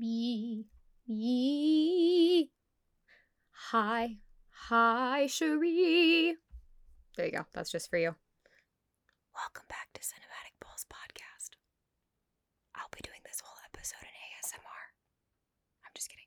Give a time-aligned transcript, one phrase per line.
[0.00, 0.64] Me,
[1.06, 2.50] me.
[3.68, 4.16] Hi,
[4.48, 6.32] hi, Sharee.
[7.18, 7.44] There you go.
[7.52, 8.14] That's just for you.
[9.36, 11.50] Welcome back to Cinematic Pulse Podcast.
[12.74, 14.84] I'll be doing this whole episode in ASMR.
[15.84, 16.24] I'm just kidding.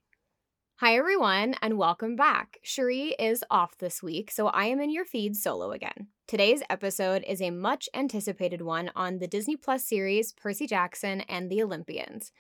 [0.83, 2.57] Hi, everyone, and welcome back.
[2.61, 6.07] Sharee is off this week, so I am in your feed solo again.
[6.27, 11.49] Today's episode is a much anticipated one on the Disney Plus series Percy Jackson and
[11.49, 12.33] the Olympians.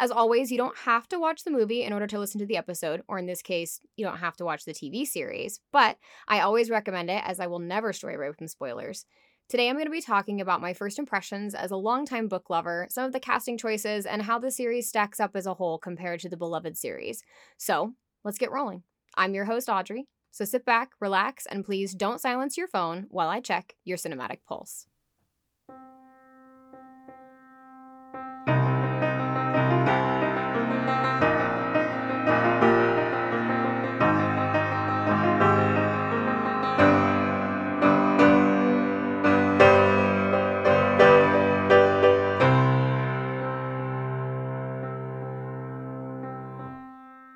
[0.00, 2.56] As always, you don't have to watch the movie in order to listen to the
[2.56, 6.40] episode, or in this case, you don't have to watch the TV series, but I
[6.40, 9.06] always recommend it as I will never stray away from spoilers.
[9.48, 12.86] Today, I'm going to be talking about my first impressions as a longtime book lover,
[12.90, 16.20] some of the casting choices, and how the series stacks up as a whole compared
[16.20, 17.22] to the beloved series.
[17.58, 17.92] So,
[18.24, 18.84] let's get rolling.
[19.16, 20.06] I'm your host, Audrey.
[20.30, 24.38] So sit back, relax, and please don't silence your phone while I check your cinematic
[24.48, 24.86] pulse.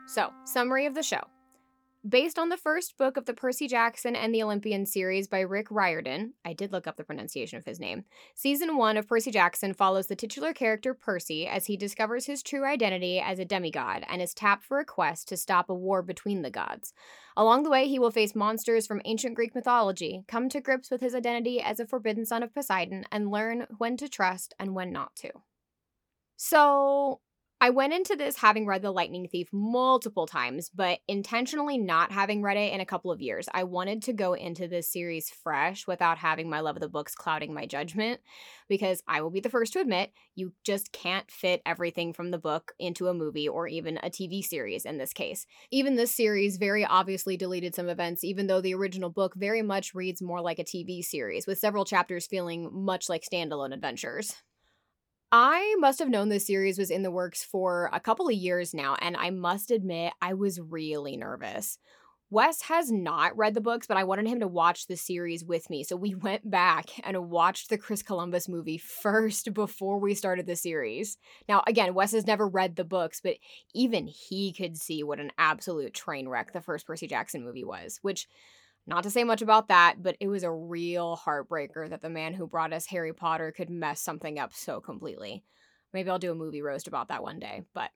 [0.08, 1.20] So, summary of the show.
[2.08, 5.66] Based on the first book of the Percy Jackson and the Olympian series by Rick
[5.70, 8.06] Riordan, I did look up the pronunciation of his name.
[8.34, 12.64] Season 1 of Percy Jackson follows the titular character Percy as he discovers his true
[12.64, 16.40] identity as a demigod and is tapped for a quest to stop a war between
[16.40, 16.94] the gods.
[17.36, 21.02] Along the way, he will face monsters from ancient Greek mythology, come to grips with
[21.02, 24.90] his identity as a forbidden son of Poseidon, and learn when to trust and when
[24.90, 25.30] not to.
[26.38, 27.20] So,
[27.60, 32.40] I went into this having read The Lightning Thief multiple times, but intentionally not having
[32.40, 33.48] read it in a couple of years.
[33.52, 37.16] I wanted to go into this series fresh without having my love of the books
[37.16, 38.20] clouding my judgment,
[38.68, 42.38] because I will be the first to admit you just can't fit everything from the
[42.38, 45.44] book into a movie or even a TV series in this case.
[45.72, 49.96] Even this series very obviously deleted some events, even though the original book very much
[49.96, 54.32] reads more like a TV series, with several chapters feeling much like standalone adventures.
[55.30, 58.72] I must have known this series was in the works for a couple of years
[58.72, 61.78] now, and I must admit, I was really nervous.
[62.30, 65.68] Wes has not read the books, but I wanted him to watch the series with
[65.68, 65.84] me.
[65.84, 70.56] So we went back and watched the Chris Columbus movie first before we started the
[70.56, 71.18] series.
[71.46, 73.36] Now, again, Wes has never read the books, but
[73.74, 77.98] even he could see what an absolute train wreck the first Percy Jackson movie was,
[78.00, 78.26] which
[78.88, 82.32] not to say much about that, but it was a real heartbreaker that the man
[82.32, 85.44] who brought us Harry Potter could mess something up so completely.
[85.92, 87.90] Maybe I'll do a movie roast about that one day, but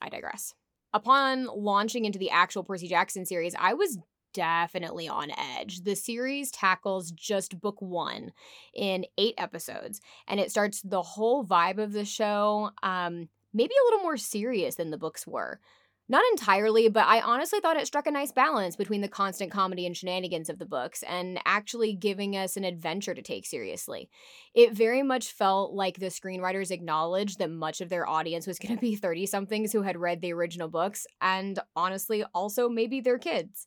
[0.00, 0.54] I digress.
[0.92, 3.98] Upon launching into the actual Percy Jackson series, I was
[4.32, 5.82] definitely on edge.
[5.82, 8.32] The series tackles just book one
[8.72, 13.84] in eight episodes, and it starts the whole vibe of the show, um, maybe a
[13.86, 15.60] little more serious than the books were.
[16.08, 19.86] Not entirely, but I honestly thought it struck a nice balance between the constant comedy
[19.86, 24.08] and shenanigans of the books and actually giving us an adventure to take seriously.
[24.54, 28.76] It very much felt like the screenwriters acknowledged that much of their audience was going
[28.76, 33.18] to be 30 somethings who had read the original books, and honestly, also maybe their
[33.18, 33.66] kids.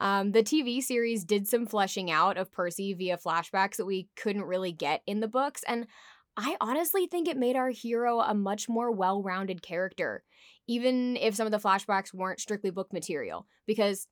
[0.00, 4.44] Um, the TV series did some fleshing out of Percy via flashbacks that we couldn't
[4.44, 5.88] really get in the books, and
[6.36, 10.22] I honestly think it made our hero a much more well rounded character
[10.66, 13.46] even if some of the flashbacks weren't strictly book material.
[13.66, 14.06] Because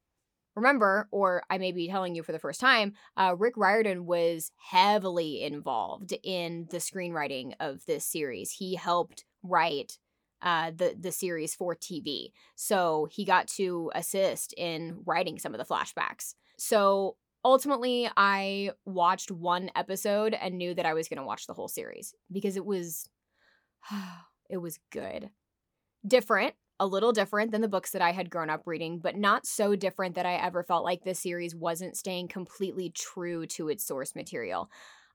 [0.57, 4.51] remember, or I may be telling you for the first time, uh, Rick Riordan was
[4.57, 8.53] heavily involved in the screenwriting of this series.
[8.53, 9.99] He helped write
[10.43, 15.59] uh, the the series for TV, so he got to assist in writing some of
[15.59, 16.35] the flashbacks.
[16.59, 21.53] So ultimately, I watched one episode and knew that I was going to watch the
[21.53, 23.09] whole series because it was
[24.51, 25.31] it was good
[26.07, 29.47] different, a little different than the books that I had grown up reading, but not
[29.47, 33.87] so different that I ever felt like this series wasn't staying completely true to its
[33.87, 34.71] source material.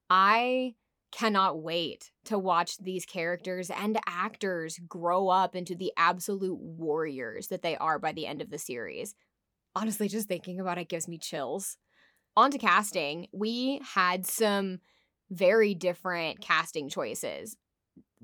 [0.09, 0.75] I
[1.12, 7.62] cannot wait to watch these characters and actors grow up into the absolute warriors that
[7.62, 9.15] they are by the end of the series.
[9.75, 11.77] Honestly, just thinking about it gives me chills.
[12.38, 14.80] On to casting, we had some
[15.31, 17.56] very different casting choices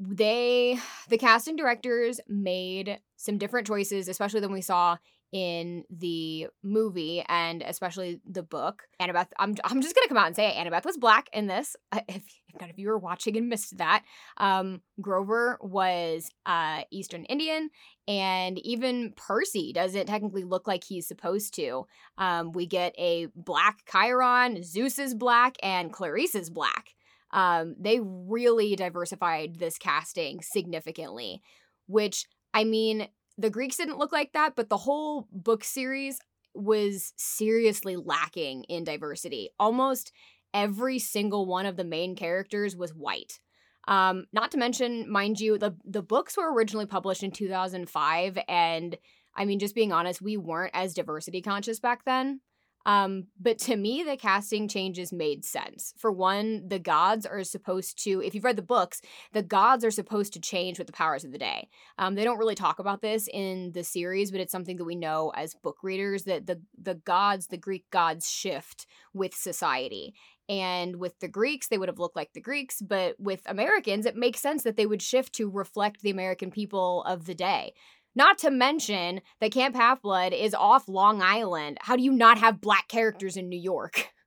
[0.01, 4.97] they the casting directors made some different choices especially than we saw
[5.31, 8.83] in the movie and especially the book.
[8.99, 11.75] Annabeth i'm, I'm just gonna come out and say annabeth was black in this.
[11.93, 14.03] If, if none of you were watching and missed that
[14.37, 17.69] um, grover was uh, eastern indian
[18.07, 21.85] and even percy doesn't technically look like he's supposed to.
[22.17, 26.95] Um, we get a black chiron zeus is black and clarisse is black
[27.33, 31.41] um, they really diversified this casting significantly,
[31.87, 33.07] which I mean,
[33.37, 36.19] the Greeks didn't look like that, but the whole book series
[36.53, 39.49] was seriously lacking in diversity.
[39.59, 40.11] Almost
[40.53, 43.39] every single one of the main characters was white.
[43.87, 48.97] Um, not to mention, mind you, the the books were originally published in 2005, and
[49.35, 52.41] I mean, just being honest, we weren't as diversity conscious back then.
[52.85, 55.93] Um, but to me, the casting changes made sense.
[55.97, 59.01] For one, the gods are supposed to, if you've read the books,
[59.33, 61.69] the gods are supposed to change with the powers of the day.
[61.97, 64.95] Um, they don't really talk about this in the series, but it's something that we
[64.95, 70.13] know as book readers that the the gods, the Greek gods, shift with society.
[70.49, 74.17] And with the Greeks, they would have looked like the Greeks, but with Americans, it
[74.17, 77.73] makes sense that they would shift to reflect the American people of the day.
[78.15, 81.77] Not to mention that Camp Half Blood is off Long Island.
[81.81, 84.09] How do you not have black characters in New York?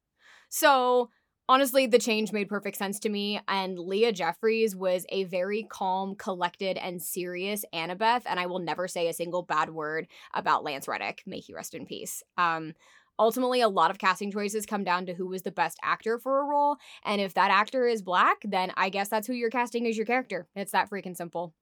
[0.51, 1.11] So,
[1.49, 3.41] honestly, the change made perfect sense to me.
[3.49, 8.23] And Leah Jeffries was a very calm, collected, and serious Annabeth.
[8.25, 11.25] And I will never say a single bad word about Lance Reddick.
[11.27, 12.23] May he rest in peace.
[12.39, 12.75] Um,
[13.19, 16.41] ultimately a lot of casting choices come down to who was the best actor for
[16.41, 19.87] a role and if that actor is black then i guess that's who you're casting
[19.87, 21.55] as your character it's that freaking simple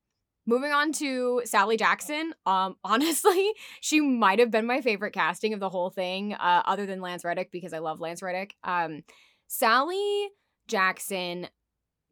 [0.47, 2.35] Moving on to Sally Jackson.
[2.47, 6.87] Um, honestly, she might have been my favorite casting of the whole thing, uh, other
[6.87, 8.57] than Lance Reddick because I love Lance Reddick.
[8.65, 9.03] Um,
[9.47, 10.31] Sally
[10.69, 11.49] Jackson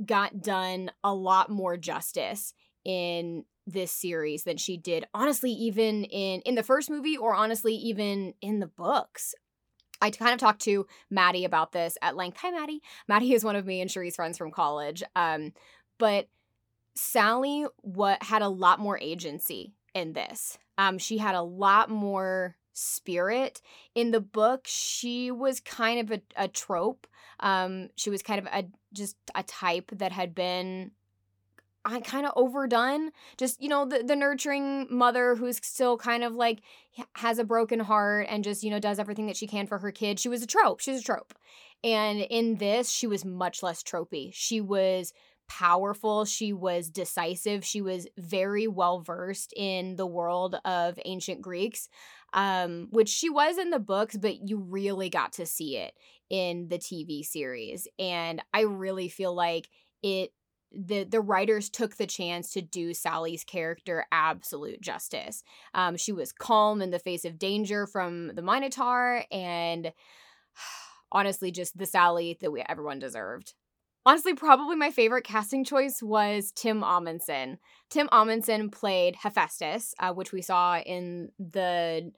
[0.05, 2.55] got done a lot more justice
[2.85, 7.75] in this series than she did honestly even in in the first movie or honestly
[7.75, 9.35] even in the books
[10.01, 12.39] I kind of talked to Maddie about this at length.
[12.39, 12.81] Hi, Maddie.
[13.07, 15.03] Maddie is one of me and Sharee's friends from college.
[15.15, 15.53] Um,
[15.99, 16.27] but
[16.95, 20.59] Sally what had a lot more agency in this.
[20.79, 23.61] Um, she had a lot more spirit
[23.95, 24.63] in the book.
[24.65, 27.07] She was kind of a, a trope.
[27.41, 30.93] Um, she was kind of a just a type that had been
[31.85, 33.11] kind of overdone.
[33.37, 36.61] Just, you know, the, the nurturing mother who's still kind of like
[37.17, 39.91] has a broken heart and just, you know, does everything that she can for her
[39.91, 40.19] kid.
[40.19, 40.81] She was a trope.
[40.81, 41.35] She's a trope.
[41.83, 44.31] And in this, she was much less tropey.
[44.35, 45.15] She was
[45.51, 46.25] powerful.
[46.25, 47.65] She was decisive.
[47.65, 51.89] She was very well versed in the world of ancient Greeks,
[52.33, 55.93] um, which she was in the books, but you really got to see it
[56.31, 57.89] in the TV series.
[57.99, 59.69] And I really feel like
[60.03, 60.33] it
[60.73, 65.43] the the writers took the chance to do Sally's character absolute justice.
[65.75, 69.93] Um, she was calm in the face of danger from the Minotaur, and
[71.13, 73.55] honestly, just the Sally that we everyone deserved.
[74.07, 77.59] Honestly, probably my favorite casting choice was Tim Omundson.
[77.91, 82.11] Tim Omundson played Hephaestus, uh, which we saw in the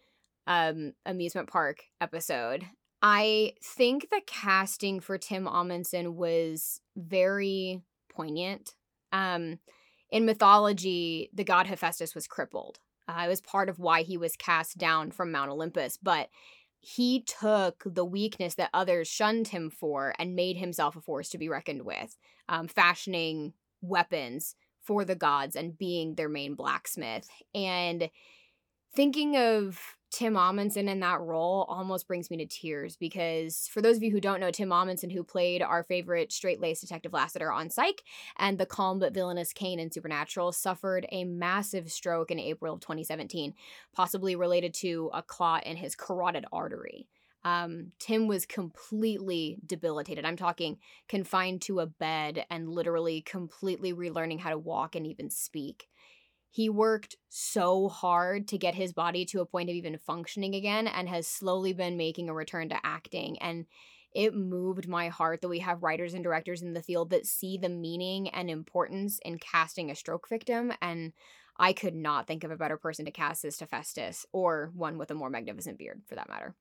[0.46, 2.64] um, amusement park episode.
[3.02, 8.74] I think the casting for Tim Omundson was very poignant.
[9.10, 9.58] Um,
[10.10, 12.78] in mythology, the god Hephaestus was crippled.
[13.08, 16.28] Uh, it was part of why he was cast down from Mount Olympus, but
[16.82, 21.38] he took the weakness that others shunned him for and made himself a force to
[21.38, 22.18] be reckoned with,
[22.48, 27.28] um, fashioning weapons for the gods and being their main blacksmith.
[27.54, 28.10] And
[28.94, 29.80] thinking of
[30.12, 34.10] Tim Omundson in that role almost brings me to tears because for those of you
[34.10, 38.02] who don't know Tim Omundson, who played our favorite straight-laced detective Lassiter on Psych
[38.36, 42.80] and the calm but villainous Cain in Supernatural, suffered a massive stroke in April of
[42.80, 43.54] 2017,
[43.94, 47.08] possibly related to a clot in his carotid artery.
[47.42, 50.26] Um, Tim was completely debilitated.
[50.26, 50.76] I'm talking
[51.08, 55.88] confined to a bed and literally completely relearning how to walk and even speak
[56.52, 60.86] he worked so hard to get his body to a point of even functioning again
[60.86, 63.64] and has slowly been making a return to acting and
[64.14, 67.56] it moved my heart that we have writers and directors in the field that see
[67.56, 71.14] the meaning and importance in casting a stroke victim and
[71.56, 75.10] I could not think of a better person to cast as Hephaestus or one with
[75.10, 76.54] a more magnificent beard for that matter.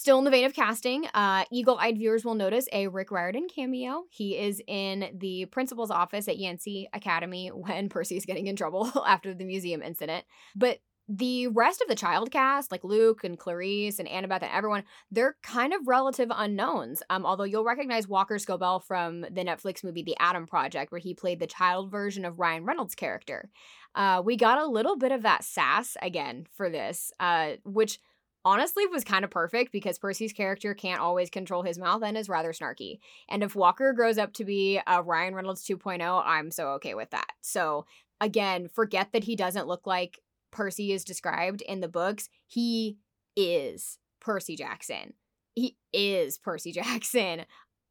[0.00, 3.48] Still in the vein of casting, uh, eagle eyed viewers will notice a Rick Riordan
[3.54, 4.04] cameo.
[4.08, 8.90] He is in the principal's office at Yancey Academy when Percy is getting in trouble
[9.06, 10.24] after the museum incident.
[10.56, 14.84] But the rest of the child cast, like Luke and Clarisse and Annabeth and everyone,
[15.10, 17.02] they're kind of relative unknowns.
[17.10, 21.12] Um, although you'll recognize Walker Scobell from the Netflix movie The Adam Project, where he
[21.12, 23.50] played the child version of Ryan Reynolds' character.
[23.94, 27.98] Uh, we got a little bit of that sass again for this, uh, which
[28.44, 32.28] honestly was kind of perfect because Percy's character can't always control his mouth and is
[32.28, 32.98] rather snarky.
[33.28, 37.10] And if Walker grows up to be a Ryan Reynolds 2.0, I'm so okay with
[37.10, 37.32] that.
[37.40, 37.86] So
[38.20, 40.20] again, forget that he doesn't look like
[40.50, 42.28] Percy is described in the books.
[42.46, 42.98] He
[43.36, 45.14] is Percy Jackson.
[45.54, 47.44] He is Percy Jackson.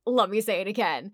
[0.06, 1.12] Let me say it again.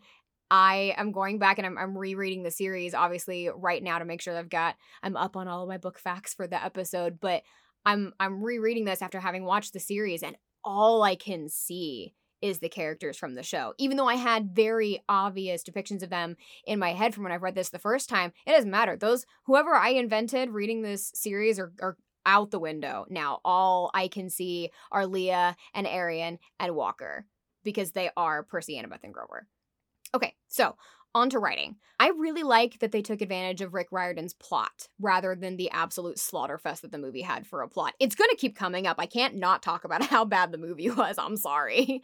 [0.51, 4.21] I am going back and I'm, I'm rereading the series, obviously, right now to make
[4.21, 7.19] sure I've got I'm up on all of my book facts for the episode.
[7.19, 7.41] But
[7.85, 12.59] I'm I'm rereading this after having watched the series, and all I can see is
[12.59, 13.73] the characters from the show.
[13.77, 17.43] Even though I had very obvious depictions of them in my head from when I've
[17.43, 18.95] read this the first time, it doesn't matter.
[18.95, 23.39] Those whoever I invented reading this series are, are out the window now.
[23.45, 27.25] All I can see are Leah and Aryan and Walker
[27.63, 29.47] because they are Percy, Annabeth, and Grover.
[30.13, 30.75] Okay, so
[31.15, 31.77] on to writing.
[31.99, 36.17] I really like that they took advantage of Rick Riordan's plot rather than the absolute
[36.17, 37.93] slaughterfest that the movie had for a plot.
[37.99, 38.97] It's going to keep coming up.
[38.99, 41.17] I can't not talk about how bad the movie was.
[41.17, 42.03] I'm sorry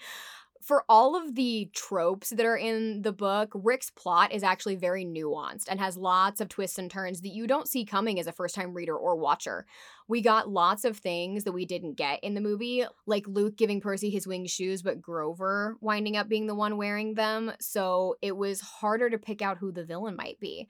[0.61, 5.03] for all of the tropes that are in the book, Rick's plot is actually very
[5.03, 8.31] nuanced and has lots of twists and turns that you don't see coming as a
[8.31, 9.65] first time reader or watcher.
[10.07, 13.81] We got lots of things that we didn't get in the movie, like Luke giving
[13.81, 17.51] Percy his winged shoes, but Grover winding up being the one wearing them.
[17.59, 20.69] So it was harder to pick out who the villain might be.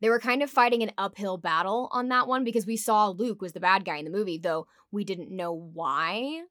[0.00, 3.42] They were kind of fighting an uphill battle on that one because we saw Luke
[3.42, 6.42] was the bad guy in the movie, though we didn't know why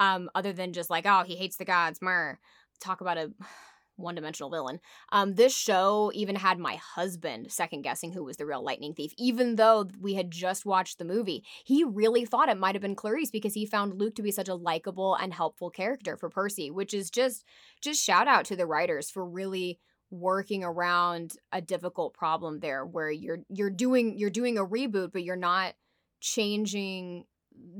[0.00, 2.40] um, other than just like, oh, he hates the gods, mer.
[2.80, 3.30] Talk about a
[3.96, 4.80] one dimensional villain.
[5.12, 9.12] Um, this show even had my husband second guessing who was the real lightning thief,
[9.18, 11.44] even though we had just watched the movie.
[11.66, 14.48] He really thought it might have been Clarisse because he found Luke to be such
[14.48, 17.44] a likable and helpful character for Percy, which is just
[17.82, 19.78] just shout out to the writers for really
[20.10, 25.22] working around a difficult problem there where you're you're doing you're doing a reboot but
[25.22, 25.74] you're not
[26.20, 27.24] changing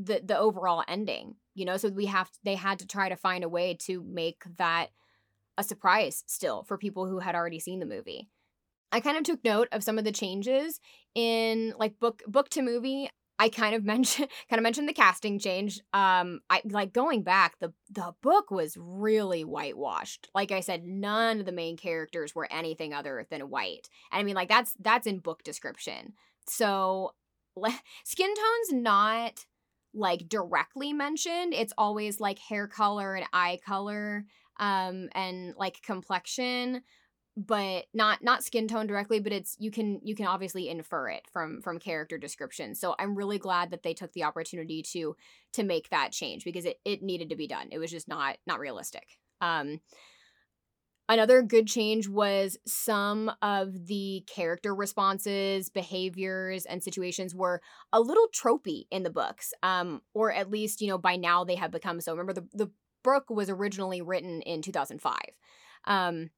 [0.02, 1.76] the the overall ending you know?
[1.76, 4.88] So we have they had to try to find a way to make that
[5.58, 8.28] a surprise still for people who had already seen the movie.
[8.92, 10.80] I kind of took note of some of the changes
[11.14, 13.10] in like book book to movie.
[13.38, 15.80] I kind of mentioned kind of mentioned the casting change.
[15.92, 20.30] Um i like going back the the book was really whitewashed.
[20.34, 23.88] Like i said none of the main characters were anything other than white.
[24.12, 26.14] And i mean like that's that's in book description.
[26.46, 27.12] So
[28.04, 29.44] skin tone's not
[29.94, 31.54] like directly mentioned.
[31.54, 34.24] It's always like hair color and eye color
[34.58, 36.82] um and like complexion
[37.36, 41.22] but not not skin tone directly but it's you can you can obviously infer it
[41.32, 45.16] from from character description so i'm really glad that they took the opportunity to
[45.52, 48.36] to make that change because it, it needed to be done it was just not
[48.46, 49.80] not realistic um
[51.10, 57.60] Another good change was some of the character responses, behaviors, and situations were
[57.92, 59.52] a little tropey in the books.
[59.64, 62.12] Um, or at least, you know, by now they have become so.
[62.12, 62.70] Remember, the, the
[63.02, 65.16] book was originally written in 2005.
[65.86, 66.30] Um,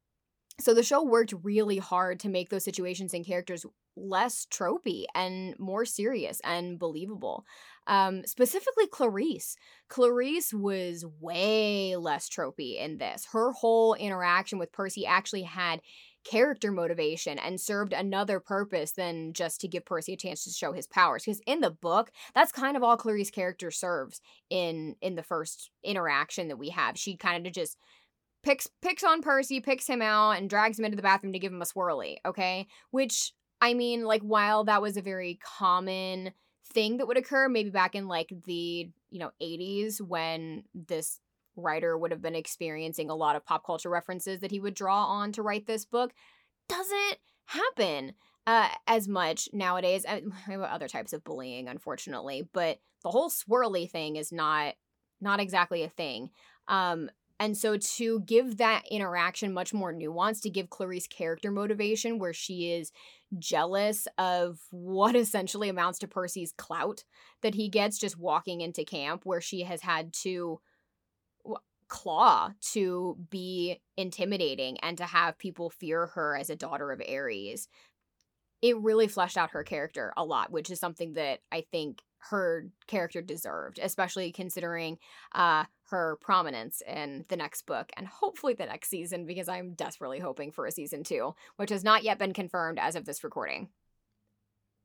[0.58, 5.54] so the show worked really hard to make those situations and characters less tropey and
[5.58, 7.44] more serious and believable.
[7.86, 9.56] Um, specifically, Clarisse.
[9.88, 13.26] Clarisse was way less tropey in this.
[13.32, 15.80] Her whole interaction with Percy actually had
[16.24, 20.72] character motivation and served another purpose than just to give Percy a chance to show
[20.72, 25.16] his powers because in the book that's kind of all Clarisse's character serves in in
[25.16, 27.76] the first interaction that we have she kind of just
[28.44, 31.52] picks picks on Percy picks him out and drags him into the bathroom to give
[31.52, 36.32] him a swirly okay which I mean like while that was a very common
[36.66, 41.21] thing that would occur maybe back in like the you know 80s when this
[41.57, 45.04] writer would have been experiencing a lot of pop culture references that he would draw
[45.04, 46.12] on to write this book
[46.69, 48.12] doesn't happen
[48.47, 50.04] uh, as much nowadays.
[50.09, 50.23] I,
[50.54, 54.75] other types of bullying, unfortunately, but the whole swirly thing is not
[55.21, 56.31] not exactly a thing.
[56.66, 57.09] Um,
[57.42, 62.32] and so to give that interaction much more nuance, to give Clarisse character motivation where
[62.32, 62.92] she is
[63.37, 67.02] jealous of what essentially amounts to Percy's clout
[67.40, 70.61] that he gets just walking into camp, where she has had to
[71.88, 77.66] claw to be intimidating and to have people fear her as a daughter of Ares.
[78.62, 82.66] It really fleshed out her character a lot, which is something that I think her
[82.86, 84.98] character deserved, especially considering
[85.34, 90.20] uh, her prominence in the next book and hopefully the next season, because I'm desperately
[90.20, 93.68] hoping for a season two, which has not yet been confirmed as of this recording.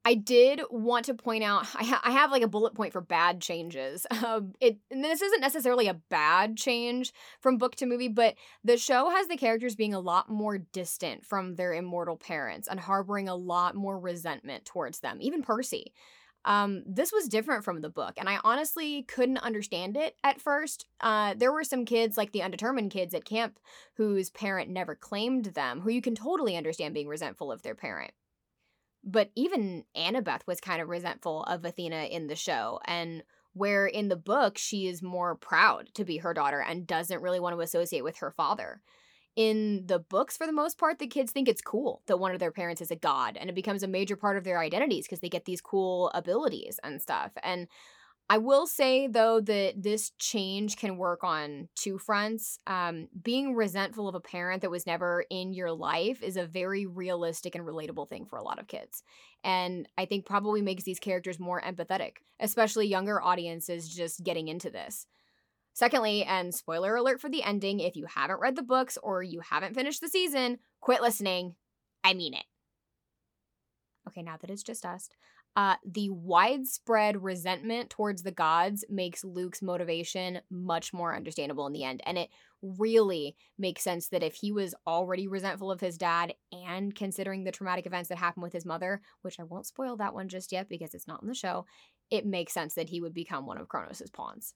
[0.07, 3.01] I did want to point out I, ha- I have like a bullet point for
[3.01, 4.05] bad changes.
[4.27, 9.09] Um, it this isn't necessarily a bad change from book to movie, but the show
[9.09, 13.35] has the characters being a lot more distant from their immortal parents and harboring a
[13.35, 15.19] lot more resentment towards them.
[15.21, 15.93] Even Percy.
[16.47, 20.85] Um, this was different from the book, and I honestly couldn't understand it at first.
[21.01, 23.59] Uh, there were some kids, like the undetermined kids at camp,
[23.95, 28.11] whose parent never claimed them, who you can totally understand being resentful of their parent.
[29.03, 34.07] But even Annabeth was kind of resentful of Athena in the show, and where in
[34.07, 37.61] the book she is more proud to be her daughter and doesn't really want to
[37.61, 38.79] associate with her father
[39.37, 42.39] in the books for the most part the kids think it's cool that one of
[42.39, 45.19] their parents is a god and it becomes a major part of their identities because
[45.19, 47.67] they get these cool abilities and stuff and
[48.29, 52.59] I will say though that this change can work on two fronts.
[52.67, 56.85] Um, being resentful of a parent that was never in your life is a very
[56.85, 59.01] realistic and relatable thing for a lot of kids,
[59.45, 64.69] and I think probably makes these characters more empathetic, especially younger audiences just getting into
[64.69, 65.07] this.
[65.77, 69.41] Secondly, and spoiler alert for the ending, if you haven't read the books or you
[69.41, 71.53] haven't finished the season, quit listening.
[72.03, 72.45] I mean it.
[74.07, 75.07] Okay, now that it's just us,
[75.55, 81.83] uh, the widespread resentment towards the gods makes Luke's motivation much more understandable in the
[81.83, 82.01] end.
[82.07, 82.29] And it
[82.63, 87.51] really makes sense that if he was already resentful of his dad and considering the
[87.51, 90.69] traumatic events that happened with his mother, which I won't spoil that one just yet
[90.69, 91.67] because it's not in the show,
[92.09, 94.55] it makes sense that he would become one of Kronos' pawns.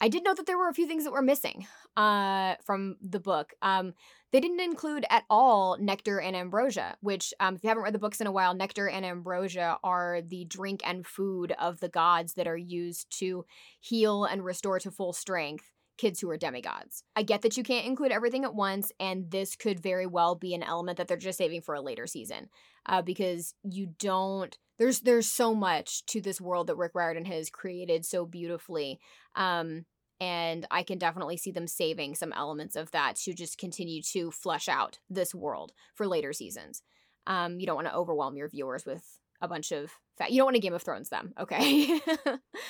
[0.00, 1.66] I did know that there were a few things that were missing
[1.96, 3.52] uh, from the book.
[3.60, 3.92] Um,
[4.32, 7.98] they didn't include at all nectar and ambrosia, which, um, if you haven't read the
[7.98, 12.34] books in a while, nectar and ambrosia are the drink and food of the gods
[12.34, 13.44] that are used to
[13.80, 17.04] heal and restore to full strength kids who are demigods.
[17.14, 20.54] I get that you can't include everything at once, and this could very well be
[20.54, 22.48] an element that they're just saving for a later season,
[22.86, 24.56] uh, because you don't.
[24.80, 28.98] There's there's so much to this world that Rick Riordan has created so beautifully.
[29.36, 29.84] Um,
[30.20, 34.30] and I can definitely see them saving some elements of that to just continue to
[34.30, 36.82] flesh out this world for later seasons.
[37.26, 39.04] Um, you don't want to overwhelm your viewers with
[39.42, 40.30] a bunch of fat.
[40.30, 42.00] You don't want to Game of Thrones them, okay?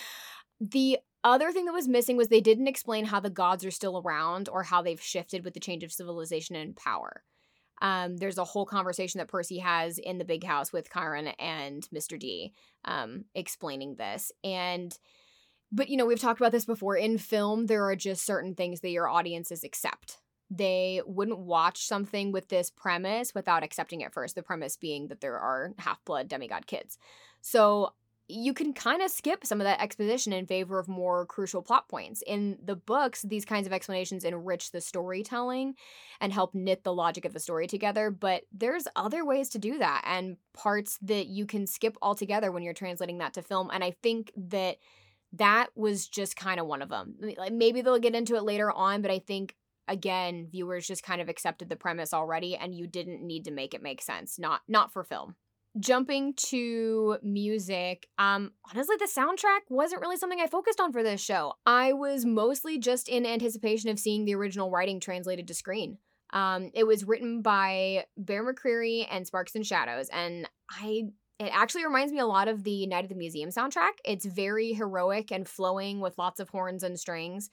[0.61, 4.03] the other thing that was missing was they didn't explain how the gods are still
[4.05, 7.23] around or how they've shifted with the change of civilization and power.
[7.81, 11.89] Um, there's a whole conversation that Percy has in the big house with Chiron and
[11.95, 12.19] Mr.
[12.19, 12.53] D
[12.85, 14.33] um, explaining this.
[14.45, 14.97] And
[15.73, 16.97] but you know, we've talked about this before.
[16.97, 20.19] In film, there are just certain things that your audiences accept.
[20.51, 24.35] They wouldn't watch something with this premise without accepting it first.
[24.35, 26.99] The premise being that there are half blood demigod kids.
[27.41, 27.95] So
[28.31, 31.89] you can kind of skip some of that exposition in favor of more crucial plot
[31.89, 32.23] points.
[32.27, 35.75] In the books, these kinds of explanations enrich the storytelling
[36.21, 39.79] and help knit the logic of the story together, but there's other ways to do
[39.79, 43.71] that and parts that you can skip altogether when you're translating that to film.
[43.73, 44.77] And I think that
[45.33, 47.15] that was just kind of one of them.
[47.39, 49.55] Like maybe they'll get into it later on, but I think
[49.89, 53.75] again, viewers just kind of accepted the premise already and you didn't need to make
[53.75, 54.39] it make sense.
[54.39, 55.37] Not not for film.
[55.79, 61.21] Jumping to music, um honestly the soundtrack wasn't really something I focused on for this
[61.21, 61.53] show.
[61.65, 65.99] I was mostly just in anticipation of seeing the original writing translated to screen.
[66.33, 71.05] Um, it was written by Bear McCreary and Sparks and Shadows, and I
[71.39, 73.93] it actually reminds me a lot of the Night at the Museum soundtrack.
[74.05, 77.49] It's very heroic and flowing with lots of horns and strings.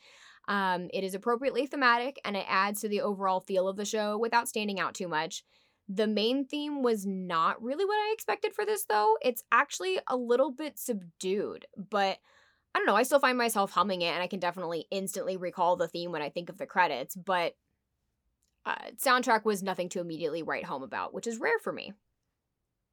[0.49, 4.17] Um, it is appropriately thematic and it adds to the overall feel of the show
[4.17, 5.43] without standing out too much.
[5.89, 9.17] The main theme was not really what I expected for this, though.
[9.21, 12.17] It's actually a little bit subdued, but
[12.75, 12.95] I don't know.
[12.95, 16.21] I still find myself humming it, and I can definitely instantly recall the theme when
[16.21, 17.55] I think of the credits, but
[18.65, 21.93] uh, soundtrack was nothing to immediately write home about, which is rare for me.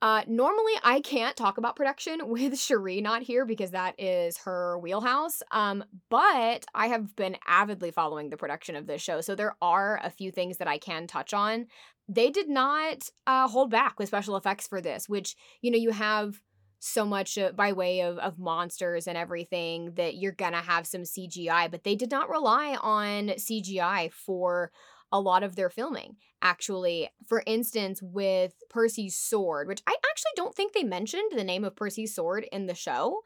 [0.02, 4.78] Uh, normally, I can't talk about production with Sharee not here because that is her
[4.78, 5.42] wheelhouse.
[5.50, 10.00] Um, but I have been avidly following the production of this show, so there are
[10.02, 11.66] a few things that I can touch on.
[12.08, 15.90] They did not uh, hold back with special effects for this, which you know you
[15.90, 16.40] have
[16.80, 21.02] so much uh, by way of, of monsters and everything that you're gonna have some
[21.02, 24.70] CGI, but they did not rely on CGI for
[25.14, 26.16] a lot of their filming.
[26.42, 31.62] Actually, for instance, with Percy's sword, which I actually don't think they mentioned the name
[31.62, 33.20] of Percy's sword in the show.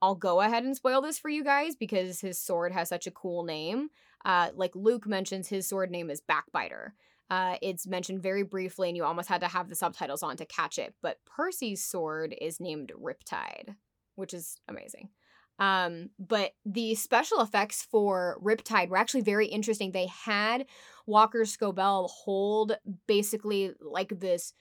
[0.00, 3.10] I'll go ahead and spoil this for you guys because his sword has such a
[3.10, 3.90] cool name.
[4.24, 6.94] Uh, like Luke mentions, his sword name is Backbiter.
[7.28, 10.46] Uh, it's mentioned very briefly, and you almost had to have the subtitles on to
[10.46, 10.94] catch it.
[11.02, 13.76] But Percy's sword is named Riptide,
[14.14, 15.10] which is amazing.
[15.58, 19.92] Um, but the special effects for Riptide were actually very interesting.
[19.92, 20.66] They had
[21.06, 24.52] Walker Scobell hold basically like this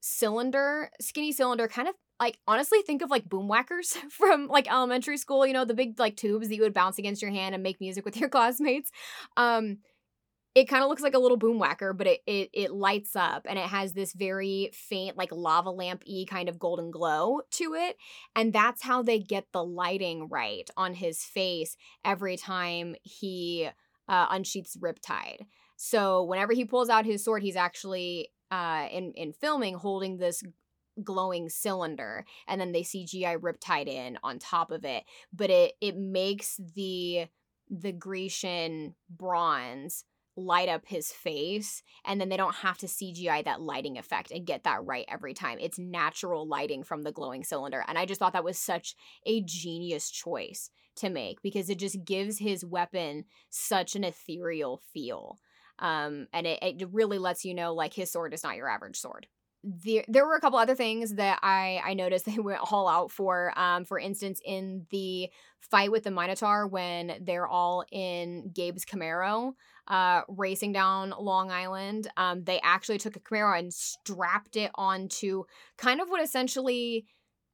[0.00, 5.16] cylinder, skinny cylinder, kind of like honestly think of like boom whackers from like elementary
[5.18, 7.62] school, you know, the big like tubes that you would bounce against your hand and
[7.62, 8.90] make music with your classmates.
[9.36, 9.78] Um
[10.56, 13.44] it kind of looks like a little boom whacker, but it, it it lights up
[13.46, 17.74] and it has this very faint, like lava lamp y kind of golden glow to
[17.74, 17.96] it.
[18.34, 23.68] And that's how they get the lighting right on his face every time he
[24.08, 25.44] uh, unsheaths Riptide.
[25.76, 30.42] So whenever he pulls out his sword, he's actually uh, in in filming holding this
[31.04, 35.04] glowing cylinder and then they CGI Riptide in on top of it.
[35.34, 37.26] But it it makes the
[37.68, 40.04] the Grecian bronze
[40.36, 44.46] light up his face and then they don't have to CGI that lighting effect and
[44.46, 45.58] get that right every time.
[45.60, 47.84] It's natural lighting from the glowing cylinder.
[47.88, 48.94] And I just thought that was such
[49.24, 55.38] a genius choice to make because it just gives his weapon such an ethereal feel.
[55.78, 58.96] Um, and it, it really lets you know like his sword is not your average
[58.96, 59.26] sword
[59.66, 63.10] there, there were a couple other things that I, I noticed they went all out
[63.10, 63.52] for.
[63.58, 65.28] Um, for instance, in the
[65.60, 69.52] fight with the Minotaur, when they're all in Gabe's Camaro,
[69.88, 75.44] uh, racing down Long Island, um, they actually took a Camaro and strapped it onto
[75.76, 77.06] kind of what essentially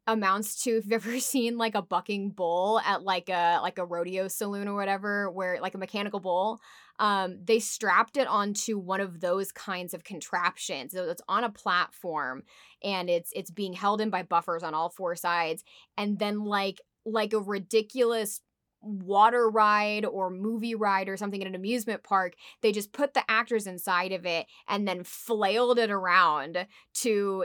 [0.07, 3.85] amounts to if you've ever seen like a bucking bull at like a like a
[3.85, 6.61] rodeo saloon or whatever where like a mechanical bull
[6.99, 10.93] um they strapped it onto one of those kinds of contraptions.
[10.93, 12.43] So it's on a platform
[12.83, 15.65] and it's it's being held in by buffers on all four sides
[15.97, 18.41] and then like like a ridiculous
[18.81, 23.23] water ride or movie ride or something in an amusement park they just put the
[23.29, 27.45] actors inside of it and then flailed it around to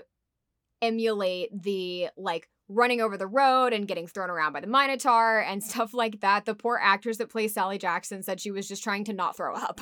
[0.81, 5.63] emulate the like running over the road and getting thrown around by the Minotaur and
[5.63, 6.45] stuff like that.
[6.45, 9.55] The poor actress that plays Sally Jackson said she was just trying to not throw
[9.55, 9.81] up.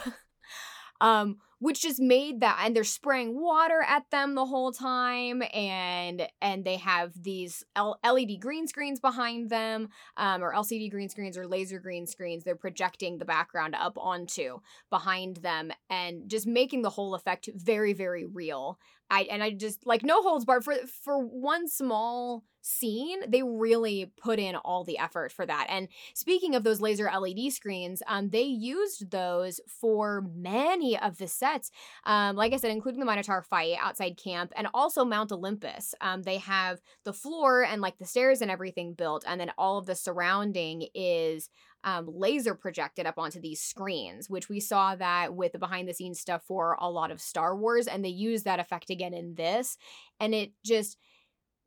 [1.02, 6.28] um, which just made that and they're spraying water at them the whole time and
[6.41, 11.38] and they have these L- led green screens behind them um, or lcd green screens
[11.38, 16.82] or laser green screens they're projecting the background up onto behind them and just making
[16.82, 18.78] the whole effect very very real
[19.10, 24.12] i and i just like no holds barred for for one small scene, they really
[24.18, 25.68] put in all the effort for that.
[25.70, 31.28] And speaking of those laser LED screens, um, they used those for many of the
[31.28, 31.70] sets.
[32.06, 35.94] Um, like I said, including the Minotaur fight outside camp and also Mount Olympus.
[36.02, 39.78] Um, they have the floor and like the stairs and everything built, and then all
[39.78, 41.50] of the surrounding is
[41.86, 45.93] um, laser projected up onto these screens, which we saw that with the behind the
[45.93, 49.36] scenes stuff for a lot of Star Wars, and they use that effect again in
[49.36, 49.78] this.
[50.19, 50.98] And it just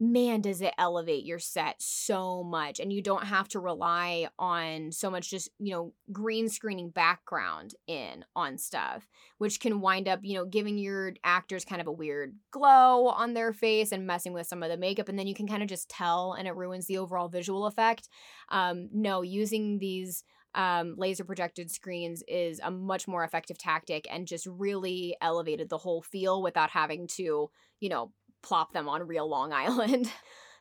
[0.00, 2.78] man, does it elevate your set so much.
[2.78, 7.74] And you don't have to rely on so much just, you know, green screening background
[7.88, 9.08] in on stuff,
[9.38, 13.34] which can wind up, you know, giving your actors kind of a weird glow on
[13.34, 15.08] their face and messing with some of the makeup.
[15.08, 18.08] And then you can kind of just tell and it ruins the overall visual effect.
[18.50, 20.22] Um, no, using these
[20.54, 25.78] um, laser projected screens is a much more effective tactic and just really elevated the
[25.78, 30.11] whole feel without having to, you know, plop them on real Long Island.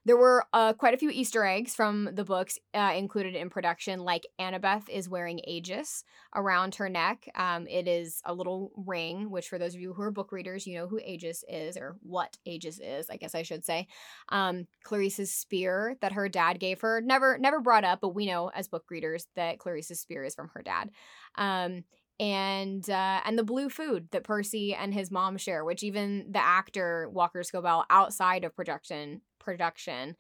[0.08, 4.06] There were uh, quite a few Easter eggs from the books uh, included in production,
[4.06, 7.30] like Annabeth is wearing Aegis around her neck.
[7.36, 10.66] Um, it is a little ring, which for those of you who are book readers,
[10.66, 13.88] you know who Aegis is, or what Aegis is, I guess I should say.
[14.30, 18.50] Um, Clarisse's spear that her dad gave her, never never brought up, but we know
[18.56, 20.90] as book readers that Clarisse's spear is from her dad.
[21.36, 21.84] Um,
[22.20, 26.44] and uh, and the blue food that Percy and his mom share, which even the
[26.44, 30.16] actor Walker Scobell outside of production production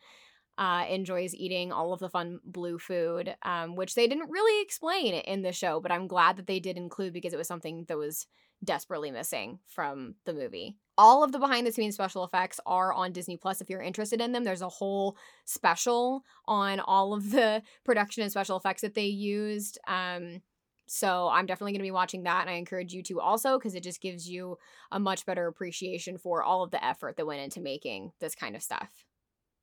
[0.57, 5.13] uh, enjoys eating all of the fun blue food, um, which they didn't really explain
[5.13, 7.97] in the show, but I'm glad that they did include because it was something that
[7.97, 8.27] was
[8.63, 10.77] desperately missing from the movie.
[10.97, 14.19] All of the behind the scenes special effects are on Disney Plus if you're interested
[14.19, 14.43] in them.
[14.43, 19.77] There's a whole special on all of the production and special effects that they used.
[19.87, 20.41] Um,
[20.87, 22.41] so I'm definitely going to be watching that.
[22.41, 24.57] And I encourage you to also because it just gives you
[24.91, 28.55] a much better appreciation for all of the effort that went into making this kind
[28.55, 29.05] of stuff.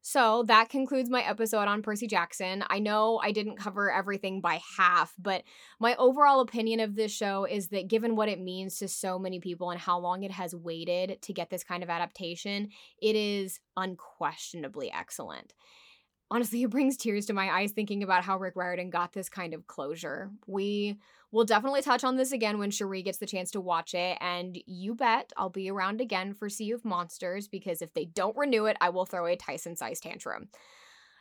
[0.06, 2.62] So that concludes my episode on Percy Jackson.
[2.68, 5.44] I know I didn't cover everything by half, but
[5.80, 9.40] my overall opinion of this show is that given what it means to so many
[9.40, 12.68] people and how long it has waited to get this kind of adaptation,
[13.00, 15.54] it is unquestionably excellent
[16.30, 19.54] honestly, it brings tears to my eyes thinking about how Rick Riordan got this kind
[19.54, 20.30] of closure.
[20.46, 20.98] We
[21.30, 24.58] will definitely touch on this again when Sharee gets the chance to watch it, and
[24.66, 28.66] you bet I'll be around again for Sea of Monsters because if they don't renew
[28.66, 30.48] it, I will throw a Tyson sized tantrum.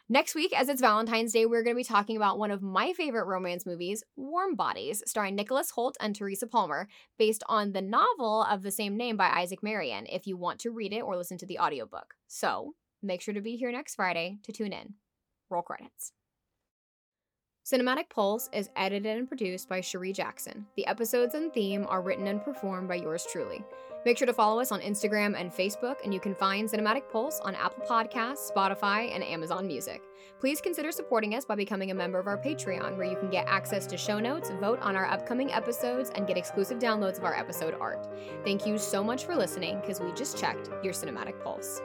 [0.10, 2.92] Next week, as it's Valentine's Day, we're going to be talking about one of my
[2.92, 8.44] favorite romance movies, Warm Bodies, starring Nicholas Hoult and Teresa Palmer, based on the novel
[8.44, 11.38] of the same name by Isaac Marion, if you want to read it or listen
[11.38, 12.16] to the audiobook.
[12.28, 12.74] So,
[13.06, 14.96] make sure to be here next Friday to tune in.
[15.50, 16.14] Roll credits.
[17.66, 20.66] Cinematic Pulse is edited and produced by Sharee Jackson.
[20.76, 23.64] The episodes and theme are written and performed by yours truly.
[24.06, 27.40] Make sure to follow us on Instagram and Facebook, and you can find Cinematic Pulse
[27.40, 30.02] on Apple Podcasts, Spotify, and Amazon Music.
[30.42, 33.48] Please consider supporting us by becoming a member of our Patreon, where you can get
[33.48, 37.34] access to show notes, vote on our upcoming episodes, and get exclusive downloads of our
[37.34, 38.10] episode art.
[38.44, 41.82] Thank you so much for listening, because we just checked your Cinematic Pulse.